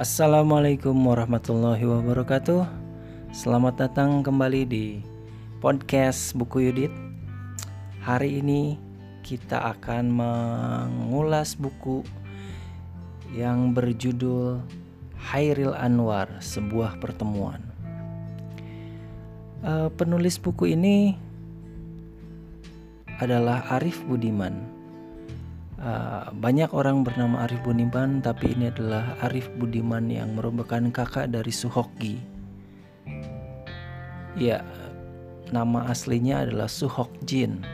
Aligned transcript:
Assalamualaikum 0.00 0.96
warahmatullahi 0.96 1.84
wabarakatuh. 1.84 2.64
Selamat 3.36 3.84
datang 3.84 4.24
kembali 4.24 4.64
di 4.64 5.04
podcast 5.60 6.32
Buku 6.32 6.64
Yudit. 6.64 6.88
Hari 8.00 8.40
ini 8.40 8.80
kita 9.20 9.60
akan 9.76 10.08
mengulas 10.08 11.52
buku 11.52 12.00
yang 13.36 13.76
berjudul 13.76 14.64
Hairil 15.20 15.76
Anwar, 15.76 16.32
sebuah 16.40 16.96
pertemuan. 16.96 17.60
Uh, 19.60 19.92
penulis 20.00 20.40
buku 20.40 20.80
ini 20.80 21.12
adalah 23.20 23.68
Arif 23.68 24.00
Budiman. 24.08 24.79
Uh, 25.80 26.28
banyak 26.36 26.68
orang 26.76 27.00
bernama 27.00 27.48
Arif 27.48 27.64
Budiman, 27.64 28.20
tapi 28.20 28.52
ini 28.52 28.68
adalah 28.68 29.16
Arif 29.24 29.48
Budiman 29.56 30.12
yang 30.12 30.36
merupakan 30.36 30.84
kakak 30.92 31.32
dari 31.32 31.48
Suhokgi. 31.48 32.20
Ya, 34.36 34.60
nama 35.48 35.88
aslinya 35.88 36.44
adalah 36.44 36.68
Suhok 36.68 37.08
Jin. 37.24 37.64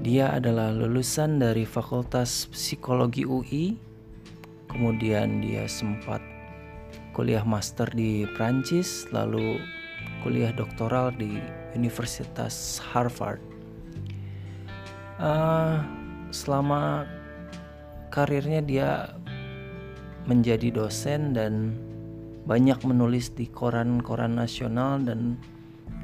Dia 0.00 0.32
adalah 0.32 0.72
lulusan 0.72 1.40
dari 1.44 1.68
Fakultas 1.68 2.48
Psikologi 2.48 3.28
UI. 3.28 3.76
Kemudian 4.72 5.44
dia 5.44 5.68
sempat 5.68 6.24
kuliah 7.12 7.44
master 7.44 7.86
di 7.92 8.24
Prancis, 8.32 9.04
lalu 9.12 9.60
kuliah 10.24 10.56
doktoral 10.56 11.12
di 11.12 11.36
Universitas 11.76 12.80
Harvard 12.80 13.54
uh, 15.18 15.82
selama 16.34 17.06
karirnya 18.10 18.58
dia 18.58 18.90
menjadi 20.26 20.74
dosen 20.74 21.30
dan 21.30 21.78
banyak 22.42 22.82
menulis 22.82 23.30
di 23.30 23.46
koran-koran 23.46 24.34
nasional 24.34 24.98
dan 24.98 25.38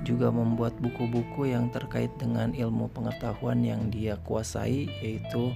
juga 0.07 0.31
membuat 0.33 0.73
buku-buku 0.79 1.51
yang 1.51 1.69
terkait 1.75 2.09
dengan 2.17 2.55
ilmu 2.55 2.89
pengetahuan 2.95 3.61
yang 3.61 3.91
dia 3.91 4.17
kuasai 4.23 4.89
yaitu 5.03 5.53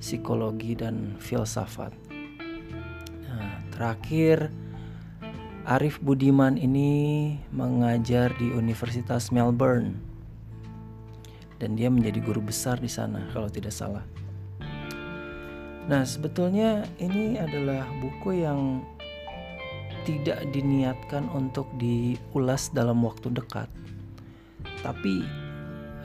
psikologi 0.00 0.78
dan 0.78 1.18
filsafat. 1.20 1.92
Nah, 3.28 3.60
terakhir 3.74 4.48
Arif 5.68 6.00
Budiman 6.00 6.56
ini 6.56 7.36
mengajar 7.52 8.32
di 8.40 8.48
Universitas 8.48 9.28
Melbourne 9.28 10.09
dan 11.60 11.76
dia 11.76 11.92
menjadi 11.92 12.18
guru 12.24 12.40
besar 12.40 12.80
di 12.80 12.88
sana 12.88 13.28
kalau 13.36 13.52
tidak 13.52 13.76
salah. 13.76 14.02
Nah, 15.86 16.02
sebetulnya 16.08 16.88
ini 16.96 17.36
adalah 17.36 17.84
buku 18.00 18.40
yang 18.40 18.80
tidak 20.08 20.40
diniatkan 20.50 21.28
untuk 21.36 21.68
diulas 21.76 22.72
dalam 22.72 23.04
waktu 23.04 23.28
dekat. 23.28 23.68
Tapi 24.80 25.20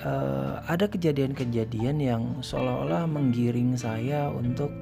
uh, 0.04 0.60
ada 0.68 0.92
kejadian-kejadian 0.92 1.98
yang 2.04 2.24
seolah-olah 2.44 3.08
menggiring 3.08 3.80
saya 3.80 4.28
untuk 4.28 4.74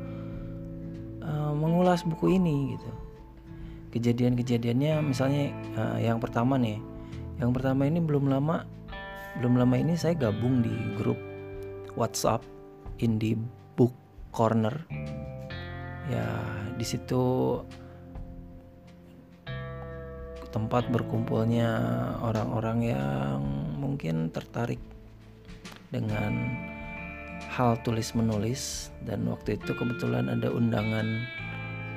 uh, 1.22 1.54
mengulas 1.54 2.02
buku 2.02 2.42
ini 2.42 2.74
gitu. 2.74 2.90
Kejadian-kejadiannya 3.94 5.06
misalnya 5.06 5.54
uh, 5.78 5.98
yang 6.02 6.18
pertama 6.18 6.58
nih. 6.58 6.82
Yang 7.38 7.52
pertama 7.60 7.86
ini 7.86 8.02
belum 8.02 8.30
lama 8.30 8.66
belum 9.42 9.58
lama 9.58 9.76
ini 9.78 9.98
saya 9.98 10.14
gabung 10.14 10.62
di 10.62 10.74
grup 10.94 11.18
WhatsApp 11.98 12.46
Indie 13.02 13.38
Book 13.74 13.94
Corner. 14.30 14.74
Ya, 16.12 16.28
di 16.78 16.86
situ 16.86 17.58
tempat 20.54 20.86
berkumpulnya 20.94 21.70
orang-orang 22.22 22.94
yang 22.94 23.42
mungkin 23.82 24.30
tertarik 24.30 24.78
dengan 25.90 26.54
hal 27.50 27.78
tulis 27.82 28.14
menulis 28.14 28.94
dan 29.06 29.26
waktu 29.30 29.58
itu 29.58 29.74
kebetulan 29.74 30.30
ada 30.30 30.54
undangan 30.54 31.26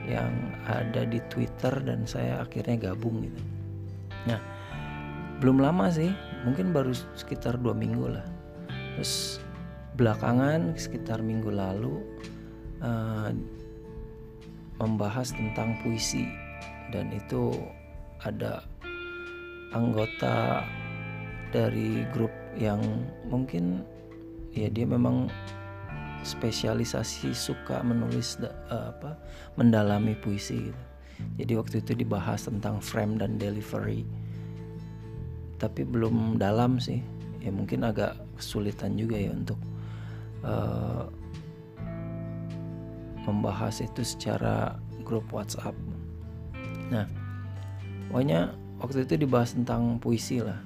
yang 0.09 0.33
ada 0.65 1.05
di 1.05 1.21
Twitter 1.29 1.73
dan 1.85 2.09
saya 2.09 2.41
akhirnya 2.41 2.93
gabung 2.93 3.29
gitu. 3.29 3.43
Nah, 4.25 4.41
belum 5.41 5.61
lama 5.61 5.93
sih 5.93 6.09
mungkin 6.49 6.73
baru 6.73 6.97
sekitar 7.19 7.61
dua 7.61 7.77
minggu 7.77 8.09
lah. 8.09 8.27
Terus 8.97 9.43
belakangan 9.97 10.77
sekitar 10.77 11.21
minggu 11.21 11.53
lalu 11.53 12.01
uh, 12.81 13.33
membahas 14.81 15.33
tentang 15.33 15.77
puisi. 15.85 16.29
Dan 16.89 17.13
itu 17.13 17.53
ada 18.23 18.63
anggota 19.75 20.65
dari 21.51 22.07
grup 22.15 22.33
yang 22.57 22.81
mungkin 23.29 23.85
ya 24.57 24.73
dia 24.73 24.89
memang 24.89 25.29
spesialisasi 26.25 27.37
suka 27.37 27.85
menulis 27.85 28.41
uh, 28.41 28.97
apa 28.97 29.21
mendalami 29.61 30.17
puisi 30.17 30.73
gitu. 30.73 30.85
Jadi 31.41 31.53
waktu 31.57 31.77
itu 31.81 31.93
dibahas 31.97 32.45
tentang 32.45 32.81
frame 32.81 33.17
dan 33.17 33.41
delivery 33.41 34.05
tapi 35.57 35.85
belum 35.85 36.37
dalam 36.37 36.77
sih 36.77 37.01
ya 37.41 37.51
mungkin 37.55 37.87
agak 37.87 38.19
kesulitan 38.37 38.99
juga 38.99 39.17
ya 39.17 39.33
untuk 39.33 39.59
uh, 40.45 41.09
membahas 43.27 43.83
itu 43.83 44.07
secara 44.07 44.79
grup 45.03 45.27
WhatsApp. 45.35 45.75
Nah, 46.91 47.07
pokoknya 48.11 48.55
waktu 48.79 49.03
itu 49.03 49.15
dibahas 49.19 49.55
tentang 49.55 49.99
puisi 49.99 50.39
lah. 50.39 50.59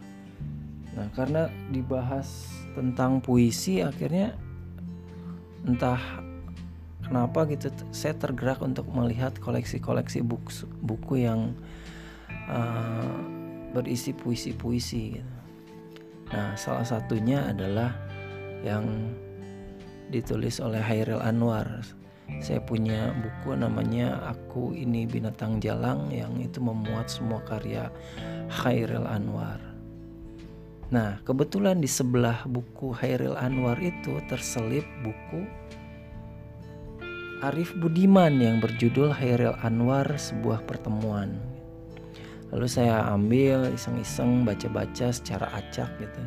Nah, 0.97 1.09
karena 1.17 1.49
dibahas 1.73 2.53
tentang 2.77 3.25
puisi 3.25 3.81
akhirnya 3.81 4.37
entah 5.65 6.01
kenapa 7.05 7.45
gitu 7.49 7.69
saya 7.93 8.17
tergerak 8.17 8.61
untuk 8.65 8.89
melihat 8.93 9.37
koleksi-koleksi 9.41 10.25
buku, 10.25 10.69
buku 10.81 11.25
yang 11.25 11.53
uh, 12.49 13.40
berisi 13.71 14.11
puisi-puisi 14.15 15.03
gitu. 15.19 15.37
Nah, 16.31 16.55
salah 16.55 16.87
satunya 16.87 17.51
adalah 17.51 17.91
yang 18.63 19.11
ditulis 20.15 20.63
oleh 20.63 20.79
Hairil 20.79 21.23
Anwar. 21.23 21.83
Saya 22.39 22.63
punya 22.63 23.11
buku 23.11 23.59
namanya 23.59 24.31
Aku 24.31 24.71
Ini 24.71 25.11
Binatang 25.11 25.59
Jalang 25.59 26.15
yang 26.15 26.39
itu 26.39 26.63
memuat 26.63 27.11
semua 27.11 27.43
karya 27.43 27.91
Hairil 28.47 29.07
Anwar. 29.11 29.59
Nah, 30.95 31.19
kebetulan 31.27 31.83
di 31.83 31.91
sebelah 31.91 32.47
buku 32.47 32.95
Hairil 32.95 33.35
Anwar 33.35 33.79
itu 33.83 34.19
terselip 34.31 34.87
buku 35.03 35.43
Arif 37.43 37.75
Budiman 37.79 38.39
yang 38.39 38.63
berjudul 38.63 39.11
Hairil 39.15 39.57
Anwar 39.67 40.07
Sebuah 40.15 40.63
Pertemuan 40.67 41.60
lalu 42.51 42.67
saya 42.67 43.07
ambil 43.11 43.71
iseng-iseng 43.71 44.43
baca-baca 44.43 45.15
secara 45.15 45.47
acak 45.55 45.91
gitu. 46.03 46.23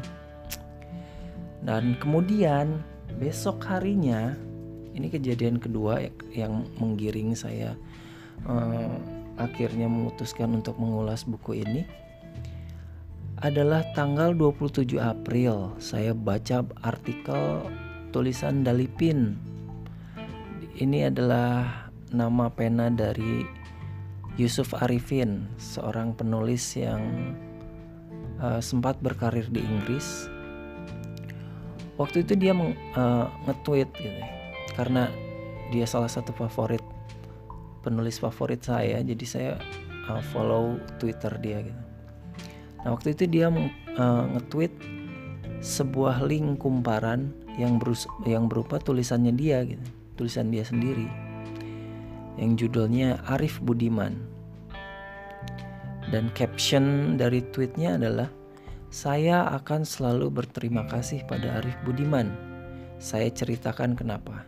Dan 1.64 1.96
kemudian 2.00 2.84
besok 3.20 3.64
harinya 3.68 4.36
ini 4.94 5.08
kejadian 5.10 5.58
kedua 5.58 6.04
yang 6.36 6.68
menggiring 6.78 7.34
saya 7.34 7.74
uh, 8.46 8.94
akhirnya 9.38 9.90
memutuskan 9.90 10.62
untuk 10.62 10.78
mengulas 10.78 11.26
buku 11.26 11.66
ini 11.66 11.84
adalah 13.44 13.84
tanggal 13.92 14.32
27 14.32 14.96
April 15.02 15.76
saya 15.82 16.16
baca 16.16 16.64
artikel 16.86 17.68
tulisan 18.16 18.64
Dalipin. 18.64 19.36
Ini 20.74 21.12
adalah 21.12 21.90
nama 22.14 22.48
pena 22.48 22.88
dari 22.88 23.44
Yusuf 24.34 24.74
Arifin, 24.74 25.46
seorang 25.62 26.18
penulis 26.18 26.74
yang 26.74 27.06
uh, 28.42 28.58
sempat 28.58 28.98
berkarir 28.98 29.46
di 29.54 29.62
Inggris. 29.62 30.26
Waktu 32.02 32.26
itu 32.26 32.34
dia 32.34 32.58
uh, 32.58 33.30
nge-tweet 33.46 33.90
gitu, 33.94 34.22
karena 34.74 35.14
dia 35.70 35.86
salah 35.86 36.10
satu 36.10 36.34
favorit 36.34 36.82
penulis 37.86 38.18
favorit 38.18 38.66
saya, 38.66 39.06
jadi 39.06 39.26
saya 39.30 39.52
uh, 40.10 40.24
follow 40.34 40.82
Twitter 40.98 41.30
dia 41.38 41.62
gitu. 41.62 41.84
Nah 42.82 42.98
waktu 42.98 43.14
itu 43.14 43.30
dia 43.30 43.54
uh, 43.54 44.24
nge-tweet 44.34 44.74
sebuah 45.62 46.26
link 46.26 46.58
kumparan 46.58 47.30
yang 47.62 47.78
berus 47.78 48.10
yang 48.26 48.50
berupa 48.50 48.82
tulisannya 48.82 49.30
dia 49.38 49.62
gitu, 49.62 49.86
tulisan 50.18 50.50
dia 50.50 50.66
sendiri 50.66 51.06
yang 52.38 52.58
judulnya 52.58 53.22
Arif 53.30 53.62
Budiman. 53.62 54.18
Dan 56.10 56.30
caption 56.36 57.16
dari 57.18 57.42
tweetnya 57.54 57.98
adalah 57.98 58.30
saya 58.94 59.50
akan 59.58 59.82
selalu 59.82 60.30
berterima 60.30 60.86
kasih 60.86 61.26
pada 61.26 61.58
Arif 61.62 61.74
Budiman. 61.82 62.30
Saya 63.02 63.34
ceritakan 63.34 63.98
kenapa. 63.98 64.46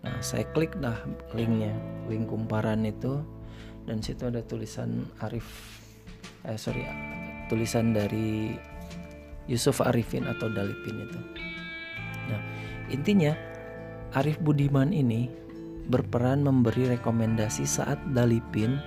Nah, 0.00 0.16
saya 0.24 0.48
klik 0.56 0.74
dah 0.80 0.96
linknya, 1.36 1.76
link 2.08 2.26
kumparan 2.26 2.88
itu, 2.88 3.20
dan 3.84 4.00
situ 4.00 4.26
ada 4.26 4.40
tulisan 4.44 5.04
Arif, 5.20 5.44
eh 6.48 6.56
sorry, 6.56 6.82
tulisan 7.52 7.92
dari 7.92 8.56
Yusuf 9.44 9.84
Arifin 9.84 10.24
atau 10.24 10.48
Dalipin 10.48 11.04
itu. 11.04 11.20
Nah, 12.32 12.40
intinya 12.88 13.36
Arif 14.16 14.40
Budiman 14.40 14.90
ini 14.90 15.39
berperan 15.90 16.46
memberi 16.46 16.86
rekomendasi 16.94 17.66
saat 17.66 17.98
Dalipin 18.14 18.78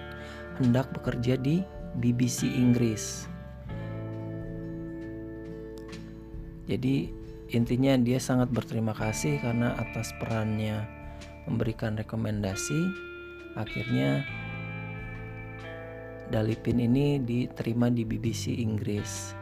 hendak 0.63 0.87
bekerja 0.95 1.35
di 1.35 1.59
BBC 1.99 2.47
Inggris. 2.47 3.27
Jadi 6.63 7.11
intinya 7.51 7.99
dia 7.99 8.23
sangat 8.23 8.47
berterima 8.49 8.95
kasih 8.95 9.37
karena 9.43 9.75
atas 9.75 10.15
perannya 10.17 10.87
memberikan 11.43 11.99
rekomendasi 11.99 12.79
akhirnya 13.59 14.23
Dalipin 16.31 16.79
ini 16.79 17.19
diterima 17.19 17.91
di 17.91 18.07
BBC 18.07 18.57
Inggris. 18.57 19.35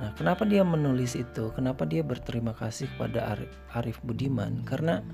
Nah, 0.00 0.16
kenapa 0.16 0.48
dia 0.48 0.64
menulis 0.64 1.12
itu? 1.12 1.52
Kenapa 1.52 1.84
dia 1.84 2.00
berterima 2.00 2.56
kasih 2.56 2.88
kepada 2.96 3.36
Arif 3.76 4.00
Budiman? 4.00 4.64
Karena 4.64 5.04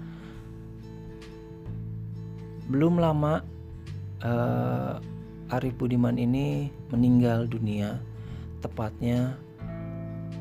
belum 2.67 2.99
lama 2.99 3.47
uh, 4.27 4.99
Arif 5.55 5.79
Budiman 5.79 6.19
ini 6.19 6.67
meninggal 6.91 7.47
dunia, 7.47 8.03
tepatnya 8.59 9.39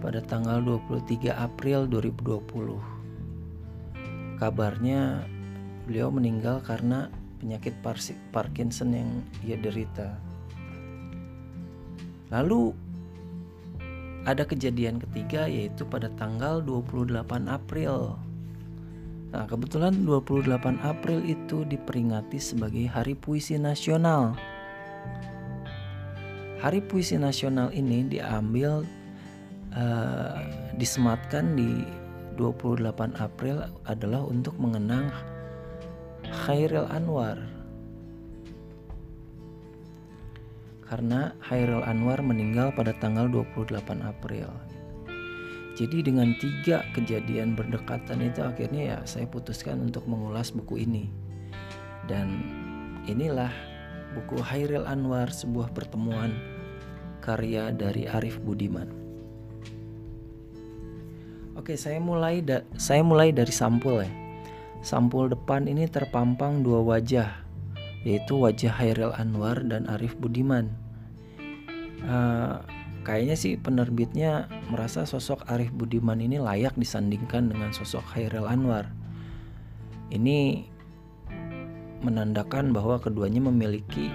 pada 0.01 0.18
tanggal 0.25 0.57
23 0.62 1.30
April 1.30 1.86
2020. 1.86 4.42
Kabarnya 4.42 5.22
beliau 5.86 6.10
meninggal 6.10 6.66
karena 6.66 7.13
penyakit 7.38 7.77
Parkinson 8.33 8.98
yang 8.98 9.22
ia 9.45 9.62
derita. 9.62 10.18
Lalu 12.33 12.74
ada 14.25 14.42
kejadian 14.42 14.98
ketiga 14.98 15.45
yaitu 15.45 15.86
pada 15.86 16.10
tanggal 16.18 16.66
28 16.66 17.22
April. 17.45 18.18
Nah, 19.35 19.51
kebetulan 19.51 20.07
28 20.07 20.79
April 20.79 21.19
itu 21.27 21.67
diperingati 21.67 22.39
sebagai 22.39 22.87
Hari 22.87 23.19
Puisi 23.19 23.59
Nasional. 23.59 24.31
Hari 26.63 26.79
Puisi 26.87 27.19
Nasional 27.19 27.67
ini 27.75 28.07
diambil 28.07 28.87
uh, 29.75 30.39
disematkan 30.79 31.51
di 31.51 31.83
28 32.39 32.87
April 33.19 33.67
adalah 33.83 34.23
untuk 34.23 34.55
mengenang 34.55 35.11
Khairil 36.47 36.88
Anwar 36.88 37.35
karena 40.88 41.35
Khairil 41.43 41.83
Anwar 41.83 42.23
meninggal 42.23 42.71
pada 42.71 42.95
tanggal 43.03 43.27
28 43.27 43.99
April. 43.99 44.47
Jadi 45.75 46.07
dengan 46.07 46.31
tiga 46.39 46.88
kejadian 46.95 47.51
berdekatan 47.51 48.24
itu 48.24 48.39
akhirnya 48.39 48.95
ya 48.95 48.98
saya 49.04 49.27
putuskan 49.27 49.83
untuk 49.83 50.07
mengulas 50.07 50.56
buku 50.56 50.88
ini. 50.88 51.12
Dan 52.07 52.48
inilah 53.12 53.51
buku 54.16 54.39
Khairil 54.39 54.88
Anwar 54.88 55.27
sebuah 55.27 55.75
pertemuan 55.75 56.31
karya 57.19 57.75
dari 57.75 58.07
Arif 58.07 58.39
Budiman. 58.39 58.88
Oke, 61.60 61.75
saya 61.75 62.00
mulai 62.00 62.39
saya 62.80 63.04
mulai 63.04 63.36
dari 63.36 63.51
sampul 63.51 64.00
ya. 64.00 64.12
Sampul 64.80 65.27
depan 65.33 65.66
ini 65.66 65.89
terpampang 65.89 66.62
dua 66.62 66.80
wajah, 66.86 67.42
yaitu 68.06 68.38
wajah 68.38 68.72
Hairil 68.80 69.12
Anwar 69.18 69.60
dan 69.66 69.89
Arif 69.92 70.16
Budiman. 70.16 70.72
Uh, 72.06 72.62
kayaknya 73.05 73.37
sih 73.37 73.53
penerbitnya 73.55 74.49
merasa 74.73 75.05
sosok 75.05 75.45
Arif 75.45 75.69
Budiman 75.69 76.17
ini 76.17 76.41
layak 76.41 76.73
disandingkan 76.73 77.53
dengan 77.53 77.69
sosok 77.69 78.01
Hairil 78.17 78.49
Anwar. 78.49 78.89
Ini 80.09 80.65
menandakan 82.01 82.73
bahwa 82.73 82.97
keduanya 82.97 83.45
memiliki 83.45 84.09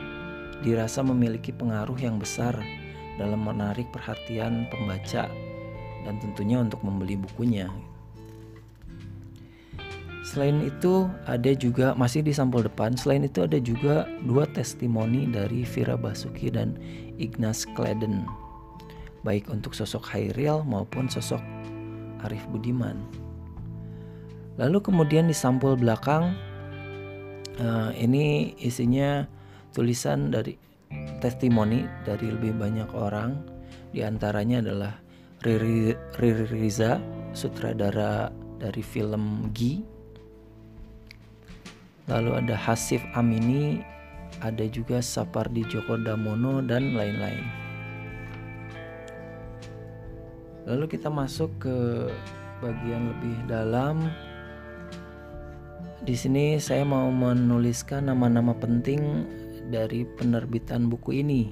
dirasa 0.66 1.00
memiliki 1.00 1.54
pengaruh 1.54 1.96
yang 1.96 2.18
besar 2.18 2.52
dalam 3.16 3.46
menarik 3.46 3.88
perhatian 3.94 4.68
pembaca 4.68 5.30
dan 6.04 6.14
tentunya 6.20 6.60
untuk 6.60 6.82
membeli 6.82 7.16
bukunya. 7.16 7.70
Selain 10.20 10.62
itu 10.62 11.08
ada 11.26 11.50
juga 11.56 11.96
masih 11.96 12.22
di 12.22 12.30
sampul 12.30 12.62
depan. 12.62 12.94
Selain 12.94 13.24
itu 13.24 13.42
ada 13.42 13.58
juga 13.58 14.06
dua 14.28 14.46
testimoni 14.46 15.26
dari 15.26 15.64
Vira 15.64 15.96
Basuki 15.96 16.52
dan 16.52 16.76
Ignas 17.18 17.66
Kleden, 17.74 18.28
baik 19.22 19.52
untuk 19.52 19.76
sosok 19.76 20.04
Hairil 20.14 20.64
maupun 20.64 21.08
sosok 21.08 21.40
Arif 22.24 22.44
Budiman. 22.48 23.00
Lalu 24.60 24.78
kemudian 24.84 25.28
di 25.28 25.36
sampul 25.36 25.76
belakang 25.76 26.36
uh, 27.60 27.90
ini 27.96 28.52
isinya 28.60 29.24
tulisan 29.72 30.28
dari 30.28 30.56
testimoni 31.22 31.86
dari 32.04 32.28
lebih 32.28 32.56
banyak 32.56 32.90
orang. 32.92 33.40
Di 33.90 34.06
antaranya 34.06 34.62
adalah 34.62 34.94
Riri, 35.42 35.96
Riri 36.20 36.46
Riza, 36.52 37.00
sutradara 37.32 38.28
dari 38.60 38.84
film 38.84 39.48
Gi. 39.56 39.80
Lalu 42.10 42.30
ada 42.42 42.58
Hasif 42.58 43.00
Amini, 43.14 43.80
ada 44.42 44.66
juga 44.66 44.98
Sapardi 45.00 45.62
Djoko 45.64 45.96
Damono 45.96 46.60
dan 46.60 46.94
lain-lain. 46.94 47.69
Lalu 50.68 50.84
kita 50.92 51.08
masuk 51.08 51.48
ke 51.62 51.76
bagian 52.60 53.16
lebih 53.16 53.36
dalam. 53.48 54.12
Di 56.04 56.16
sini 56.16 56.56
saya 56.60 56.84
mau 56.84 57.08
menuliskan 57.08 58.08
nama-nama 58.08 58.52
penting 58.56 59.24
dari 59.68 60.04
penerbitan 60.04 60.88
buku 60.88 61.20
ini. 61.20 61.42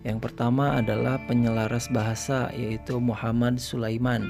Yang 0.00 0.32
pertama 0.32 0.80
adalah 0.80 1.20
penyelaras 1.28 1.92
bahasa 1.92 2.48
yaitu 2.56 2.96
Muhammad 2.96 3.60
Sulaiman. 3.60 4.24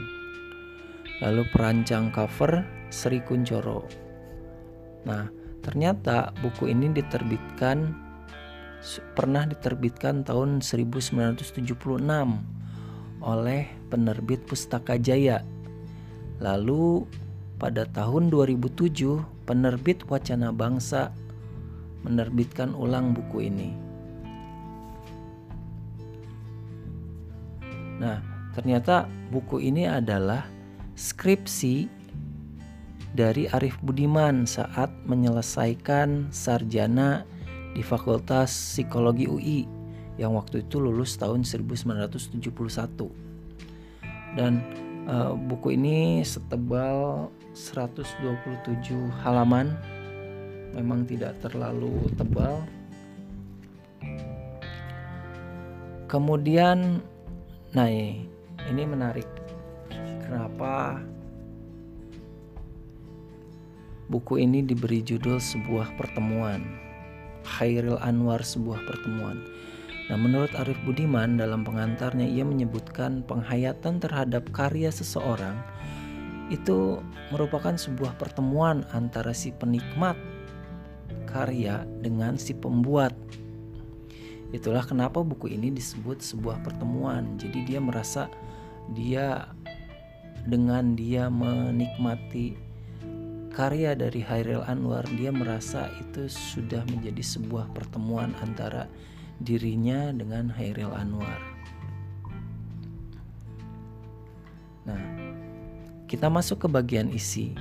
Lalu 1.22 1.46
perancang 1.54 2.10
cover 2.10 2.66
Sri 2.90 3.22
Kuncoro. 3.22 3.86
Nah, 5.06 5.30
ternyata 5.62 6.34
buku 6.42 6.74
ini 6.74 6.90
diterbitkan 6.90 8.10
pernah 9.12 9.44
diterbitkan 9.44 10.24
tahun 10.24 10.64
1976 10.64 11.60
oleh 13.20 13.68
penerbit 13.92 14.44
Pustaka 14.48 14.96
Jaya. 14.96 15.44
Lalu 16.40 17.04
pada 17.60 17.84
tahun 17.84 18.32
2007 18.32 19.20
penerbit 19.44 20.08
Wacana 20.08 20.50
Bangsa 20.52 21.12
menerbitkan 22.04 22.72
ulang 22.72 23.12
buku 23.12 23.52
ini. 23.52 23.70
Nah, 28.00 28.24
ternyata 28.56 29.04
buku 29.28 29.60
ini 29.60 29.84
adalah 29.84 30.48
skripsi 30.96 31.84
dari 33.12 33.44
Arif 33.52 33.76
Budiman 33.84 34.48
saat 34.48 34.88
menyelesaikan 35.04 36.32
sarjana 36.32 37.28
di 37.76 37.84
Fakultas 37.84 38.48
Psikologi 38.48 39.28
UI 39.28 39.79
yang 40.20 40.36
waktu 40.36 40.60
itu 40.68 40.76
lulus 40.76 41.16
tahun 41.16 41.48
1971. 41.48 42.36
Dan 44.36 44.60
uh, 45.08 45.32
buku 45.32 45.74
ini 45.80 46.20
setebal 46.20 47.32
127 47.56 48.20
halaman. 49.24 49.72
Memang 50.76 51.08
tidak 51.08 51.40
terlalu 51.40 52.04
tebal. 52.14 52.62
Kemudian 56.06 57.00
Nah, 57.70 57.86
ini 58.66 58.82
menarik. 58.82 59.30
Kenapa 60.26 60.98
buku 64.10 64.42
ini 64.42 64.66
diberi 64.66 65.06
judul 65.06 65.38
sebuah 65.38 65.94
pertemuan? 65.94 66.66
Khairil 67.46 67.94
Anwar 68.02 68.42
sebuah 68.42 68.82
pertemuan. 68.90 69.38
Nah, 70.10 70.18
menurut 70.18 70.50
Arif 70.58 70.74
Budiman 70.82 71.38
dalam 71.38 71.62
pengantarnya 71.62 72.26
ia 72.26 72.42
menyebutkan 72.42 73.22
penghayatan 73.22 74.02
terhadap 74.02 74.50
karya 74.50 74.90
seseorang 74.90 75.54
itu 76.50 76.98
merupakan 77.30 77.78
sebuah 77.78 78.18
pertemuan 78.18 78.82
antara 78.90 79.30
si 79.30 79.54
penikmat 79.54 80.18
karya 81.30 81.86
dengan 82.02 82.34
si 82.34 82.58
pembuat 82.58 83.14
Itulah 84.50 84.82
kenapa 84.82 85.22
buku 85.22 85.46
ini 85.46 85.70
disebut 85.70 86.18
sebuah 86.18 86.62
pertemuan. 86.66 87.38
Jadi 87.38 87.70
dia 87.70 87.78
merasa 87.78 88.26
dia 88.90 89.46
dengan 90.42 90.98
dia 90.98 91.30
menikmati 91.30 92.58
karya 93.54 93.94
dari 93.94 94.22
Hairil 94.24 94.66
Anwar 94.66 95.06
dia 95.14 95.30
merasa 95.30 95.90
itu 96.02 96.26
sudah 96.26 96.82
menjadi 96.90 97.22
sebuah 97.22 97.70
pertemuan 97.76 98.34
antara 98.42 98.90
dirinya 99.40 100.12
dengan 100.12 100.52
Hairil 100.52 100.92
Anwar. 100.92 101.40
Nah, 104.84 105.02
kita 106.08 106.28
masuk 106.28 106.64
ke 106.64 106.68
bagian 106.68 107.08
isi. 107.12 107.56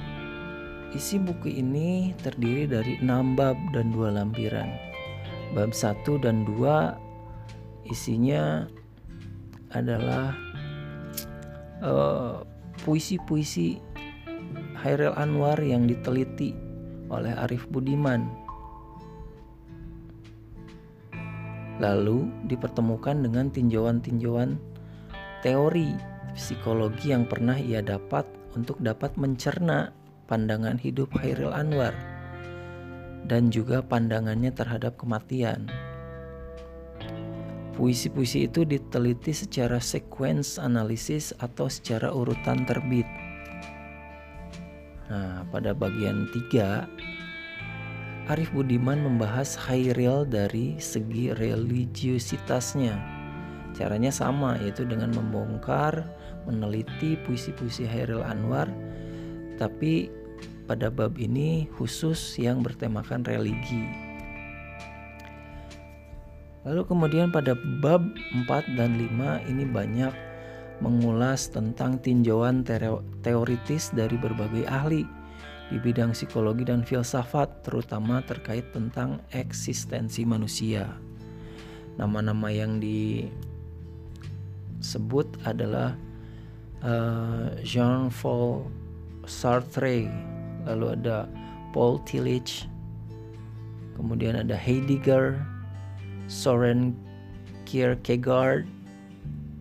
Isi 0.89 1.21
buku 1.21 1.53
ini 1.53 2.17
terdiri 2.19 2.65
dari 2.65 2.93
6 2.97 3.37
bab 3.37 3.55
dan 3.71 3.93
dua 3.93 4.09
lampiran. 4.09 4.73
Bab 5.53 5.71
1 5.71 6.01
dan 6.25 6.43
2 6.45 7.89
isinya 7.89 8.65
adalah 9.69 10.33
uh, 11.85 12.41
puisi-puisi 12.81 13.77
Hairil 14.81 15.13
Anwar 15.13 15.59
yang 15.61 15.85
diteliti 15.85 16.55
oleh 17.11 17.33
Arif 17.35 17.67
Budiman. 17.69 18.48
Lalu 21.79 22.27
dipertemukan 22.51 23.23
dengan 23.23 23.47
tinjauan-tinjauan 23.47 24.59
teori 25.39 25.95
psikologi 26.35 27.15
yang 27.15 27.23
pernah 27.23 27.55
ia 27.55 27.79
dapat 27.79 28.27
untuk 28.53 28.75
dapat 28.83 29.15
mencerna 29.15 29.95
pandangan 30.27 30.75
hidup 30.75 31.09
Hairil 31.17 31.55
Anwar 31.55 31.95
dan 33.25 33.47
juga 33.47 33.79
pandangannya 33.79 34.51
terhadap 34.51 34.99
kematian. 34.99 35.71
Puisi-puisi 37.79 38.43
itu 38.43 38.67
diteliti 38.67 39.31
secara 39.31 39.79
sequence 39.79 40.59
analisis 40.59 41.31
atau 41.39 41.71
secara 41.71 42.11
urutan 42.11 42.67
terbit. 42.67 43.07
Nah, 45.07 45.47
pada 45.47 45.71
bagian 45.71 46.27
3 46.51 46.98
Arif 48.29 48.53
Budiman 48.53 49.01
membahas 49.01 49.57
Hairil 49.57 50.21
dari 50.29 50.77
segi 50.77 51.33
religiusitasnya. 51.33 52.93
Caranya 53.73 54.13
sama 54.13 54.53
yaitu 54.61 54.85
dengan 54.85 55.09
membongkar, 55.17 56.05
meneliti 56.45 57.17
puisi-puisi 57.25 57.89
Hairil 57.89 58.21
Anwar 58.21 58.69
tapi 59.57 60.13
pada 60.69 60.93
bab 60.93 61.17
ini 61.17 61.65
khusus 61.73 62.37
yang 62.37 62.61
bertemakan 62.61 63.25
religi. 63.25 63.89
Lalu 66.69 66.85
kemudian 66.85 67.33
pada 67.33 67.57
bab 67.81 68.05
4 68.45 68.77
dan 68.77 68.93
5 68.93 69.49
ini 69.49 69.65
banyak 69.65 70.13
mengulas 70.85 71.49
tentang 71.49 71.97
tinjauan 71.97 72.61
teoritis 73.25 73.89
dari 73.89 74.15
berbagai 74.21 74.69
ahli 74.69 75.17
di 75.69 75.77
bidang 75.77 76.17
psikologi 76.17 76.65
dan 76.65 76.81
filsafat 76.81 77.61
terutama 77.61 78.25
terkait 78.25 78.65
tentang 78.73 79.21
eksistensi 79.29 80.25
manusia. 80.25 80.89
Nama-nama 82.01 82.49
yang 82.49 82.81
disebut 84.81 85.29
adalah 85.45 85.93
uh, 86.81 87.53
Jean-Paul 87.61 88.65
Sartre, 89.29 90.09
lalu 90.65 90.97
ada 90.97 91.29
Paul 91.69 92.01
Tillich, 92.01 92.65
kemudian 93.93 94.41
ada 94.41 94.57
Heidegger, 94.57 95.37
Soren 96.25 96.97
Kierkegaard, 97.69 98.65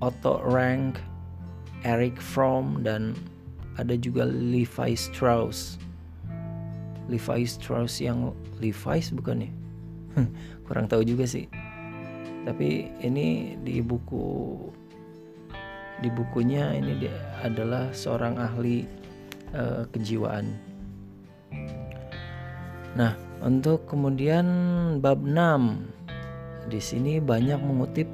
Otto 0.01 0.41
Rank, 0.41 1.03
Eric 1.85 2.17
Fromm 2.17 2.81
dan 2.81 3.13
ada 3.77 3.93
juga 3.99 4.25
Levi 4.25 4.97
Strauss. 4.97 5.77
Levi 7.09 7.41
Strauss 7.49 7.99
yang 8.05 8.37
Levi's 8.61 9.11
bukan 9.11 9.49
ya? 9.49 9.51
Kurang 10.69 10.87
tahu 10.87 11.03
juga 11.05 11.25
sih. 11.25 11.49
Tapi 12.45 12.93
ini 13.05 13.59
di 13.61 13.81
buku 13.81 14.57
di 15.99 16.09
bukunya 16.15 16.79
ini 16.79 16.95
dia 17.03 17.17
adalah 17.43 17.91
seorang 17.91 18.39
ahli 18.39 18.87
uh, 19.53 19.83
kejiwaan. 19.91 20.55
Nah, 22.95 23.19
untuk 23.43 23.87
kemudian 23.91 24.47
bab 25.03 25.23
6 25.23 26.71
di 26.71 26.81
sini 26.81 27.19
banyak 27.19 27.59
mengutip 27.59 28.09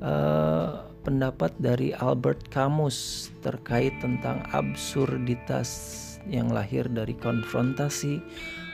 uh, 0.00 0.86
pendapat 1.06 1.54
dari 1.62 1.94
Albert 1.94 2.50
Camus 2.50 3.28
terkait 3.42 3.94
tentang 4.02 4.42
absurditas 4.50 6.02
yang 6.30 6.50
lahir 6.50 6.86
dari 6.90 7.14
konfrontasi 7.14 8.22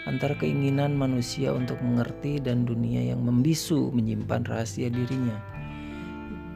antara 0.09 0.35
keinginan 0.35 0.99
manusia 0.99 1.55
untuk 1.55 1.79
mengerti 1.79 2.43
dan 2.43 2.67
dunia 2.67 3.15
yang 3.15 3.23
membisu 3.23 3.93
menyimpan 3.95 4.43
rahasia 4.49 4.91
dirinya. 4.91 5.39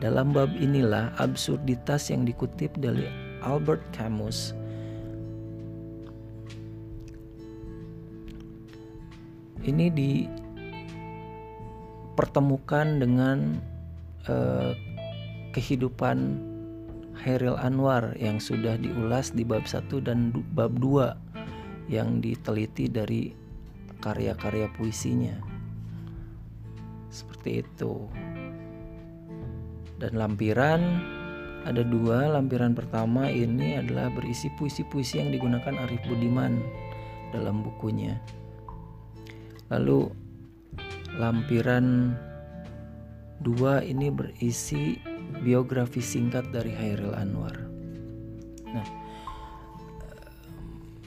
Dalam 0.03 0.35
bab 0.37 0.53
inilah 0.57 1.15
absurditas 1.17 2.13
yang 2.13 2.29
dikutip 2.29 2.75
dari 2.77 3.09
Albert 3.41 3.81
Camus 3.97 4.53
ini 9.67 9.91
dipertemukan 12.15 13.03
dengan 13.03 13.59
uh, 14.31 14.71
kehidupan 15.51 16.39
Hairil 17.25 17.57
Anwar 17.57 18.13
yang 18.21 18.37
sudah 18.39 18.77
diulas 18.77 19.33
di 19.33 19.43
bab 19.43 19.65
1 19.65 19.89
dan 20.05 20.31
bab 20.53 20.77
2 20.79 21.91
yang 21.91 22.21
diteliti 22.21 22.91
dari 22.91 23.31
karya-karya 24.03 24.71
puisinya. 24.75 25.37
Seperti 27.11 27.65
itu. 27.65 28.07
Dan 29.97 30.21
lampiran 30.21 30.81
ada 31.67 31.83
dua. 31.83 32.31
Lampiran 32.31 32.77
pertama 32.77 33.27
ini 33.27 33.81
adalah 33.81 34.13
berisi 34.13 34.47
puisi-puisi 34.55 35.19
yang 35.19 35.33
digunakan 35.33 35.75
Arif 35.83 36.05
Budiman 36.07 36.61
dalam 37.35 37.65
bukunya. 37.65 38.21
Lalu 39.73 40.07
lampiran 41.19 42.15
dua 43.43 43.83
ini 43.83 44.13
berisi 44.13 45.01
biografi 45.43 46.03
singkat 46.03 46.49
dari 46.51 46.73
Hairil 46.73 47.15
Anwar. 47.15 47.55
Nah, 48.71 48.87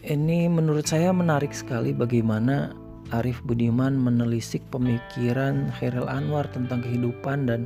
ini 0.08 0.48
menurut 0.48 0.88
saya 0.88 1.12
menarik 1.12 1.52
sekali 1.52 1.92
bagaimana 1.92 2.72
Arif 3.10 3.42
Budiman 3.42 3.98
menelisik 3.98 4.62
pemikiran 4.70 5.70
Hairil 5.74 6.08
Anwar 6.08 6.46
tentang 6.54 6.86
kehidupan 6.86 7.50
dan 7.50 7.66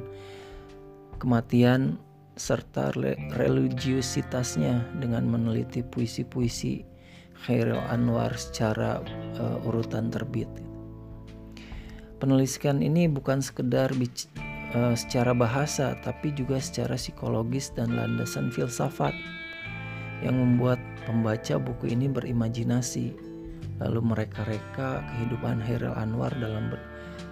kematian 1.20 2.00
serta 2.34 2.90
religiusitasnya 3.38 4.82
dengan 4.98 5.30
meneliti 5.30 5.86
puisi-puisi 5.86 6.82
Khairil 7.44 7.80
Anwar 7.92 8.34
secara 8.34 9.04
uh, 9.38 9.68
urutan 9.68 10.10
terbit. 10.10 10.48
Penulisan 12.18 12.80
ini 12.80 13.12
bukan 13.12 13.44
sekedar 13.44 13.92
uh, 14.76 14.96
secara 14.98 15.32
bahasa, 15.34 15.98
tapi 16.02 16.34
juga 16.34 16.58
secara 16.62 16.98
psikologis 16.98 17.72
dan 17.74 17.94
landasan 17.96 18.50
filsafat 18.50 19.14
yang 20.22 20.40
membuat 20.40 20.80
pembaca 21.06 21.60
buku 21.60 21.92
ini 21.92 22.08
berimajinasi, 22.10 23.14
lalu 23.82 24.00
mereka-reka 24.02 25.04
kehidupan 25.04 25.60
Hairil 25.64 25.96
Anwar 25.96 26.32
dalam 26.38 26.74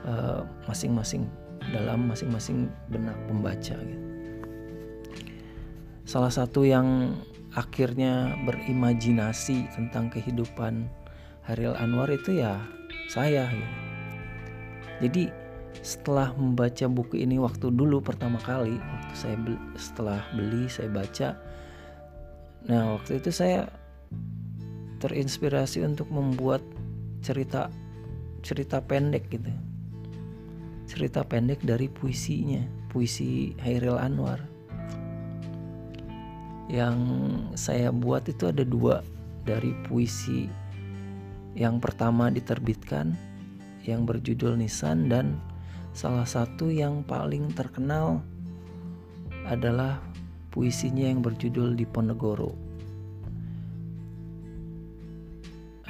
uh, 0.06 0.44
masing-masing 0.66 1.28
dalam 1.70 2.10
masing-masing 2.10 2.74
benak 2.90 3.16
pembaca. 3.30 3.78
Gitu. 3.78 4.06
Salah 6.10 6.34
satu 6.34 6.66
yang 6.66 7.16
akhirnya 7.54 8.34
berimajinasi 8.44 9.70
tentang 9.78 10.10
kehidupan 10.10 10.90
Hairil 11.46 11.78
Anwar 11.78 12.10
itu 12.10 12.42
ya 12.42 12.58
saya. 13.08 13.46
Gitu 13.54 13.92
jadi 15.02 15.34
setelah 15.80 16.36
membaca 16.36 16.86
buku 16.92 17.24
ini 17.24 17.40
waktu 17.40 17.72
dulu 17.72 18.04
pertama 18.04 18.38
kali 18.44 18.76
waktu 18.76 19.14
saya 19.16 19.36
beli, 19.40 19.60
setelah 19.80 20.20
beli 20.36 20.68
saya 20.68 20.90
baca. 20.92 21.30
Nah 22.68 23.00
waktu 23.00 23.24
itu 23.24 23.32
saya 23.32 23.72
terinspirasi 25.02 25.82
untuk 25.82 26.12
membuat 26.12 26.62
cerita 27.26 27.72
cerita 28.46 28.84
pendek 28.84 29.32
gitu. 29.32 29.50
Cerita 30.86 31.24
pendek 31.24 31.64
dari 31.64 31.88
puisinya 31.88 32.62
puisi 32.92 33.56
Hairil 33.64 33.98
Anwar. 33.98 34.44
Yang 36.68 36.98
saya 37.56 37.90
buat 37.90 38.28
itu 38.28 38.48
ada 38.48 38.62
dua 38.68 39.02
dari 39.44 39.74
puisi 39.88 40.46
yang 41.58 41.84
pertama 41.84 42.32
diterbitkan 42.32 43.12
yang 43.84 44.06
berjudul 44.06 44.56
Nisan 44.56 45.10
dan 45.12 45.42
salah 45.92 46.26
satu 46.26 46.72
yang 46.72 47.04
paling 47.04 47.52
terkenal 47.52 48.24
adalah 49.48 50.00
puisinya 50.52 51.08
yang 51.08 51.24
berjudul 51.24 51.76
Diponegoro. 51.76 52.72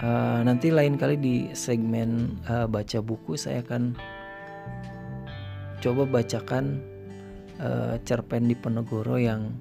uh, 0.01 0.39
nanti 0.43 0.73
lain 0.73 0.97
kali 0.97 1.15
di 1.15 1.35
segmen 1.53 2.41
uh, 2.49 2.65
baca 2.65 2.99
buku 2.99 3.37
saya 3.37 3.61
akan 3.63 3.95
coba 5.81 6.05
bacakan 6.05 6.81
uh, 7.61 7.95
cerpen 8.05 8.49
di 8.49 8.55
Penegoro 8.57 9.17
yang 9.17 9.53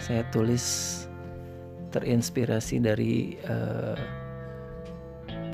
saya 0.00 0.24
tulis 0.28 0.64
terinspirasi 1.92 2.76
dari 2.82 3.38
uh, 3.48 3.96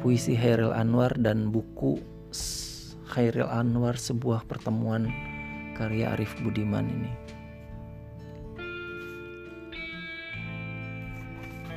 puisi 0.02 0.34
Hairil 0.34 0.74
Anwar 0.74 1.14
dan 1.20 1.52
buku 1.54 2.00
Hairil 3.10 3.50
Anwar 3.50 3.98
sebuah 3.98 4.46
pertemuan 4.46 5.10
karya 5.74 6.14
Arif 6.14 6.32
Budiman 6.40 6.86
ini. 6.86 7.12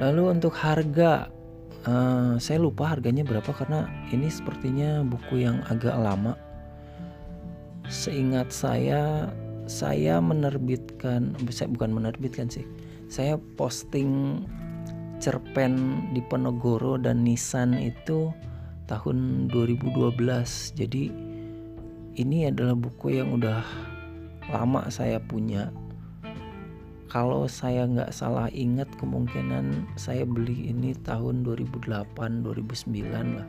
Lalu 0.01 0.35
untuk 0.37 0.57
harga, 0.57 1.29
uh, 1.85 2.35
saya 2.41 2.57
lupa 2.57 2.93
harganya 2.97 3.21
berapa 3.21 3.53
karena 3.53 3.85
ini 4.09 4.25
sepertinya 4.29 5.05
buku 5.05 5.45
yang 5.45 5.61
agak 5.69 5.93
lama. 5.93 6.33
Seingat 7.85 8.49
saya, 8.49 9.29
saya 9.69 10.17
menerbitkan, 10.17 11.37
bukan 11.45 11.91
menerbitkan 11.93 12.49
sih, 12.49 12.65
saya 13.05 13.37
posting 13.53 14.41
cerpen 15.21 16.03
di 16.11 16.19
Penogoro 16.25 16.97
dan 16.99 17.23
Nisan 17.23 17.77
itu 17.77 18.33
tahun 18.87 19.47
2012. 19.49 20.13
Jadi 20.75 21.03
ini 22.19 22.37
adalah 22.45 22.77
buku 22.77 23.17
yang 23.17 23.33
udah 23.33 23.63
lama 24.51 24.87
saya 24.91 25.17
punya. 25.17 25.71
Kalau 27.09 27.45
saya 27.45 27.85
nggak 27.85 28.09
salah 28.09 28.49
ingat 28.49 28.89
kemungkinan 28.97 29.85
saya 29.93 30.25
beli 30.25 30.73
ini 30.73 30.97
tahun 31.05 31.45
2008 31.45 32.41
2009 32.41 33.37
lah. 33.37 33.47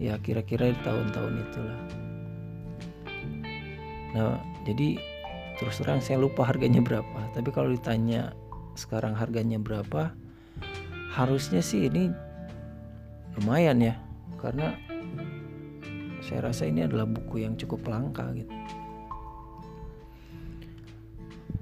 Ya 0.00 0.16
kira-kira 0.16 0.72
di 0.72 0.78
tahun-tahun 0.80 1.34
itulah. 1.48 1.80
Nah 4.16 4.40
jadi 4.64 4.96
terus 5.60 5.80
terang 5.82 6.00
saya 6.00 6.16
lupa 6.16 6.48
harganya 6.48 6.80
berapa. 6.80 7.20
Tapi 7.36 7.50
kalau 7.52 7.76
ditanya 7.76 8.32
sekarang 8.78 9.12
harganya 9.12 9.58
berapa 9.58 10.14
harusnya 11.12 11.58
sih 11.58 11.90
ini 11.90 12.14
lumayan 13.38 13.78
ya 13.80 13.94
karena 14.42 14.74
saya 16.20 16.50
rasa 16.50 16.66
ini 16.66 16.84
adalah 16.84 17.06
buku 17.06 17.46
yang 17.46 17.54
cukup 17.54 17.86
langka 17.86 18.26
gitu 18.34 18.52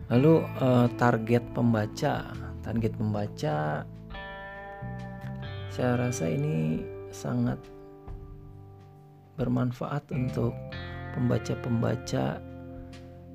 Lalu 0.06 0.46
uh, 0.62 0.86
target 0.94 1.42
pembaca, 1.50 2.30
target 2.62 2.94
pembaca 2.94 3.82
saya 5.76 5.92
rasa 5.98 6.30
ini 6.30 6.80
sangat 7.12 7.60
bermanfaat 9.36 10.08
untuk 10.08 10.56
pembaca-pembaca 11.12 12.40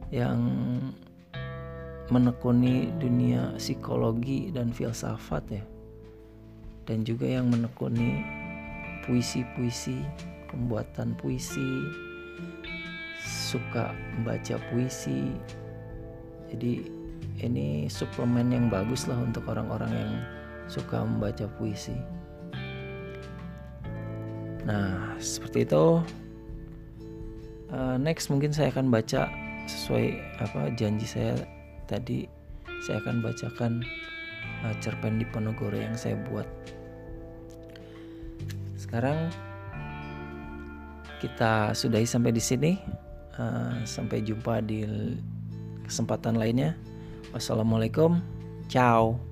yang 0.10 0.42
menekuni 2.10 2.90
dunia 2.98 3.54
psikologi 3.62 4.50
dan 4.50 4.74
filsafat 4.74 5.44
ya. 5.54 5.64
Dan 6.90 7.06
juga 7.06 7.30
yang 7.30 7.48
menekuni 7.50 8.26
puisi-puisi, 9.06 10.02
pembuatan 10.50 11.14
puisi, 11.18 11.70
suka 13.22 13.94
membaca 14.18 14.58
puisi, 14.70 15.34
jadi 16.52 16.84
ini 17.42 17.88
suplemen 17.88 18.52
yang 18.52 18.68
bagus 18.68 19.08
lah 19.08 19.16
untuk 19.18 19.48
orang-orang 19.48 19.92
yang 19.92 20.14
suka 20.68 21.02
membaca 21.02 21.48
puisi. 21.56 21.96
Nah 24.68 25.16
seperti 25.18 25.66
itu. 25.66 26.04
Uh, 27.72 27.96
next 27.96 28.28
mungkin 28.28 28.52
saya 28.52 28.68
akan 28.68 28.92
baca 28.92 29.32
sesuai 29.64 30.20
apa 30.44 30.76
janji 30.76 31.08
saya 31.08 31.40
tadi. 31.88 32.28
Saya 32.84 33.00
akan 33.00 33.24
bacakan 33.24 33.80
uh, 34.68 34.76
cerpen 34.84 35.22
di 35.22 35.26
Ponorogo 35.32 35.72
yang 35.72 35.96
saya 35.96 36.20
buat 36.28 36.46
sekarang 38.92 39.32
kita 41.24 41.72
sudahi 41.72 42.04
sampai 42.04 42.36
di 42.36 42.44
sini 42.44 42.76
uh, 43.40 43.80
sampai 43.88 44.20
jumpa 44.20 44.60
di 44.60 44.84
kesempatan 45.88 46.36
lainnya. 46.36 46.76
Wassalamualaikum, 47.32 48.20
ciao. 48.68 49.31